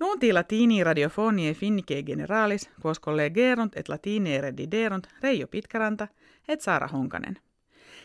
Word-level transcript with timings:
Nunti 0.00 0.32
latini 0.32 0.84
radiofonie 0.84 1.54
finnike 1.54 2.02
generalis, 2.02 2.70
quos 2.82 3.00
collegerunt 3.00 3.76
et 3.76 3.88
latine 3.88 4.40
rediderunt 4.40 5.06
Reijo 5.22 5.46
Pitkaranta 5.46 6.08
et 6.48 6.60
Saara 6.60 6.88
Honkanen. 6.92 7.38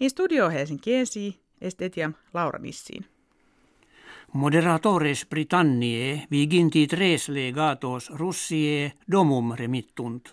In 0.00 0.10
studio 0.10 0.48
Helsinkiesi 0.50 1.40
est 1.60 1.82
etiam 1.82 2.14
Laura 2.34 2.58
Nissiin. 2.58 3.04
Moderatores 4.32 5.26
Britanniae 5.26 6.26
viginti 6.30 6.86
tres 6.86 7.28
legatos 7.28 8.10
Russie 8.10 8.92
domum 9.12 9.52
remittunt. 9.52 10.32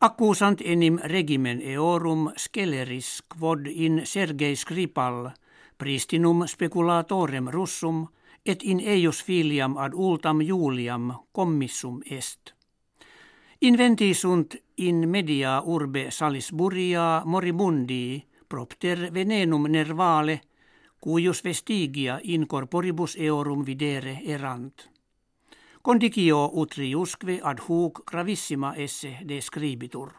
Accusant 0.00 0.60
enim 0.64 0.98
regimen 1.04 1.60
eorum 1.60 2.30
sceleris 2.36 3.22
quod 3.38 3.66
in 3.66 4.00
Sergei 4.04 4.56
Skripal 4.56 5.30
pristinum 5.78 6.46
speculatorem 6.46 7.48
russum 7.48 8.06
et 8.46 8.62
in 8.62 8.80
eius 8.80 9.22
filiam 9.24 9.76
ad 9.76 9.92
ultam 9.94 10.40
Juliam 10.40 11.12
commissum 11.32 12.00
est. 12.10 12.54
Inventi 13.60 14.14
sunt 14.14 14.56
in 14.76 15.08
media 15.08 15.62
urbe 15.64 16.10
Salisburia 16.10 17.22
moribundi 17.24 18.24
propter 18.48 19.10
venenum 19.12 19.70
nervale– 19.70 20.40
cuius 21.04 21.44
vestigia 21.44 22.18
in 22.22 22.46
corporibus 22.46 23.16
eorum 23.16 23.64
videre 23.66 24.20
erant. 24.24 24.90
Condicio 25.82 26.50
utriusque 26.60 27.40
ad 27.42 27.58
hoc 27.68 28.04
gravissima 28.04 28.74
esse 28.76 29.18
describitur. 29.28 30.12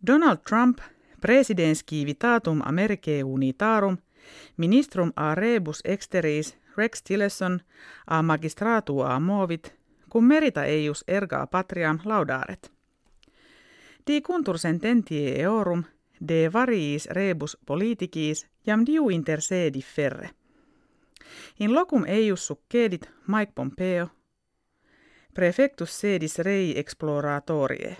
Donald 0.00 0.40
Trump, 0.48 0.80
presidens 1.20 1.84
civitatum 1.84 2.62
Americae 2.64 3.22
unitarum, 3.22 3.98
ministrum 4.56 5.12
a 5.16 5.34
rebus 5.34 5.82
exteris 5.84 6.56
Rex 6.76 7.02
Tillerson 7.02 7.60
a 8.06 8.22
magistratua 8.22 9.18
movit, 9.20 9.74
cum 10.08 10.24
merita 10.24 10.64
eius 10.64 11.04
erga 11.06 11.46
patriam 11.46 12.00
laudaret. 12.04 12.70
Di 14.06 14.20
contur 14.20 14.58
sententie 14.58 15.40
eorum 15.40 15.84
de 16.20 16.48
variis 16.52 17.06
rebus 17.10 17.56
politicis 17.66 18.46
jam 18.66 18.84
diu 18.86 19.10
inter 19.10 19.40
sedi 19.40 19.82
ferre. 19.82 20.30
In 21.58 21.74
locum 21.74 22.04
eius 22.04 22.46
succedit 22.46 23.08
Mike 23.26 23.52
Pompeo, 23.54 24.08
prefectus 25.34 26.00
sedis 26.00 26.38
rei 26.38 26.78
exploratorie. 26.78 27.96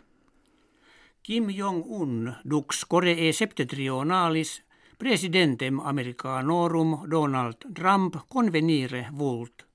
Kim 1.22 1.48
Jong-un 1.50 2.34
dux 2.44 2.84
Koree 2.88 3.32
septentrionalis 3.32 4.62
presidentem 5.02 5.80
Americanorum 5.80 7.08
Donald 7.10 7.56
Trump 7.74 8.16
convenire 8.28 9.08
vult. 9.12 9.66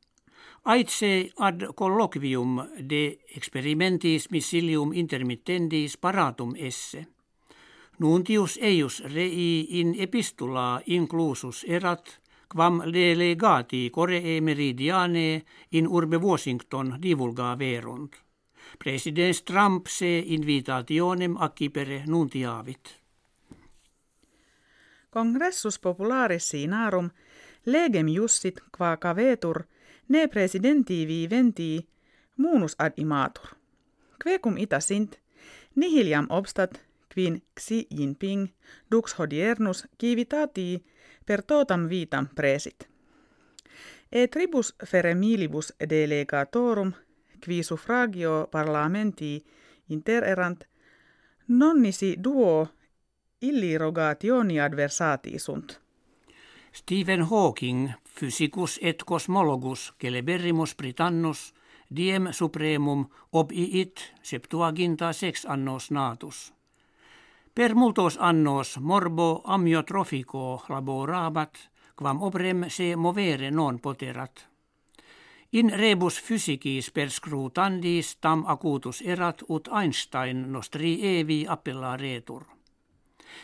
Aitse 0.63 1.31
ad 1.35 1.65
colloquium 1.75 2.61
de 2.79 3.19
experimentis 3.35 4.29
missilium 4.31 4.93
intermittendis 4.93 5.97
paratum 5.97 6.55
esse– 6.55 7.07
Nuntius 7.99 8.59
eius 8.61 9.01
rei 9.09 9.79
in 9.79 9.95
epistula 9.97 10.81
inclusus 10.85 11.63
erat, 11.65 12.19
quam 12.47 12.83
delegati 12.93 13.89
Coree 13.89 14.39
meridiane 14.41 15.43
in 15.71 15.87
urbe 15.87 16.17
Washington 16.21 16.97
divulga 17.01 17.55
verunt. 17.57 18.13
Presidents 18.77 19.41
Trump 19.43 19.87
se 19.87 20.23
invitationem 20.27 21.37
accipere 21.37 22.03
nuntiavit. 22.05 23.06
Congressus 25.17 25.79
popularis 25.79 26.49
sinarum 26.49 27.09
legem 27.65 28.07
jussit 28.07 28.59
qua 28.77 28.97
cavetur 28.97 29.63
ne 30.07 30.27
presidenti 30.27 31.27
venti 31.29 31.87
munus 32.35 32.75
ad 32.77 32.93
imatur. 32.97 33.47
Quecum 34.23 34.57
ita 34.57 34.79
sint, 34.79 35.17
nihiliam 35.75 36.27
obstat 36.29 36.77
quin 37.13 37.41
Xi 37.59 37.87
Jinping 37.97 38.47
dux 38.91 39.17
hodiernus 39.17 39.87
civitati 39.97 40.85
per 41.25 41.41
totam 41.41 41.89
vitam 41.89 42.27
presit. 42.35 42.87
E 44.11 44.27
tribus 44.27 44.75
feremilibus 44.85 45.73
delegatorum 45.89 46.93
qui 47.43 47.63
suffragio 47.63 48.47
parlamenti 48.51 49.45
intererant 49.89 50.67
nonnisi 51.47 52.15
duo 52.23 52.76
illirogationi 53.41 54.59
adversati 54.59 55.39
sunt. 55.39 55.81
Stephen 56.73 57.23
Hawking, 57.23 57.89
physicus 58.19 58.79
et 58.81 59.03
cosmologus 59.03 59.93
celeberrimus 60.01 60.75
Britannus, 60.75 61.53
diem 61.95 62.27
supremum 62.31 63.05
ob 63.31 63.51
iit 63.51 64.13
septuaginta 64.21 65.13
sex 65.13 65.45
annos 65.45 65.91
natus– 65.91 66.53
Per 67.57 67.73
multos 67.75 68.17
annos 68.21 68.77
morbo 68.79 69.41
amyotrofico 69.45 70.61
laborabat, 70.69 71.57
quam 71.95 72.21
obrem 72.21 72.69
se 72.69 72.95
movere 72.95 73.49
non 73.51 73.79
poterat. 73.79 74.45
In 75.51 75.71
rebus 75.73 76.21
physicis 76.21 76.91
per 76.91 77.09
scrutandis 77.09 78.15
tam 78.21 78.43
acutus 78.45 79.01
erat 79.01 79.41
ut 79.49 79.69
Einstein 79.73 80.51
nostri 80.51 80.91
evi 81.17 81.45
appellaretur. 81.49 82.45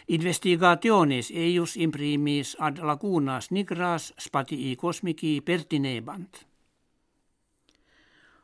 Investigationes 0.08 1.32
eius 1.32 1.78
imprimis 1.78 2.56
ad 2.60 2.78
lacunas 2.78 3.52
nigras 3.52 4.14
spatii 4.20 4.76
cosmici 4.76 5.42
pertinebant. 5.42 6.46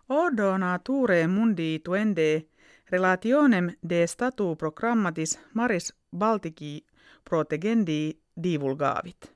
Odo 0.09 0.57
nature 0.57 1.27
mundi 1.27 1.79
tuende 1.83 2.45
Relationem 2.91 3.69
de 3.89 4.07
statu 4.07 4.55
programmatis 4.55 5.39
maris 5.53 5.93
Baltici 6.17 6.85
protegendi 7.29 8.19
divulgavit. 8.43 9.31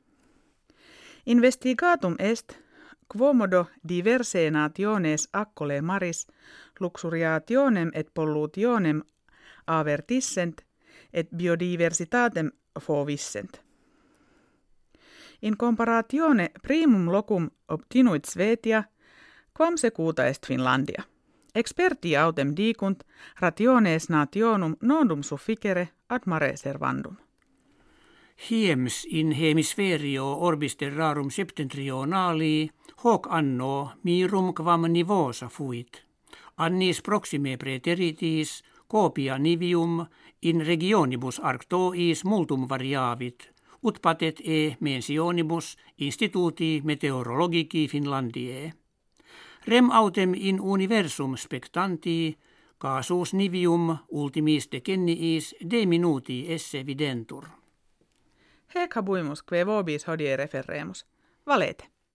Investigatum 1.25 2.15
est 2.19 2.57
quomodo 3.07 3.65
diverse 3.89 4.51
nationes 4.51 5.29
accole 5.33 5.81
maris 5.81 6.27
luxuriationem 6.79 7.91
et 7.93 8.09
pollutionem 8.13 9.03
avertissent 9.67 10.65
et 11.13 11.29
biodiversitatem 11.37 12.51
fovissent. 12.79 13.61
In 15.41 15.57
comparatione 15.57 16.51
primum 16.61 17.11
locum 17.11 17.49
obtinuit 17.67 18.25
Svetia, 18.25 18.83
quam 19.57 19.75
secuta 19.75 20.25
est 20.25 20.45
Finlandia. 20.45 21.03
Experti 21.55 22.15
autem 22.17 22.55
dicunt 22.55 23.03
rationes 23.39 24.09
nationum 24.09 24.75
nondum 24.81 25.21
sufficere 25.21 25.87
ad 26.07 26.21
mare 26.25 26.55
servandum. 26.57 27.15
Hiems 28.49 29.05
in 29.05 29.31
hemisferio 29.31 30.25
orbis 30.25 30.75
terrarum 30.75 31.29
septentrionali 31.29 32.69
hoc 33.03 33.27
anno 33.29 33.91
mirum 34.03 34.53
quam 34.53 34.85
nivosa 34.91 35.49
fuit. 35.49 36.01
Annis 36.57 37.01
proxime 37.01 37.57
preteritis 37.57 38.63
copia 38.93 39.37
nivium 39.37 40.05
in 40.41 40.65
regionibus 40.65 41.39
arctois 41.39 42.23
multum 42.25 42.67
variavit, 42.69 43.49
ut 43.81 43.97
patet 44.01 44.41
e 44.45 44.77
mensionibus 44.79 45.77
instituti 45.97 46.81
meteorologici 46.83 47.87
Finlandiae. 47.87 48.73
Rem 49.67 49.89
autem 49.91 50.33
in 50.35 50.61
universum 50.61 51.33
spectanti, 51.37 52.37
casus 52.77 53.33
nivium 53.33 53.97
ultimis 54.11 54.69
decenniis 54.71 55.55
de 55.71 55.85
minuti 55.85 56.45
esse 56.53 56.85
videntur. 56.85 57.49
Hec 58.75 58.95
habuimus 58.95 59.41
que 59.43 59.65
vobis 59.65 60.07
hodie 60.07 60.37
referremus. 60.37 61.05
Valete. 61.47 61.92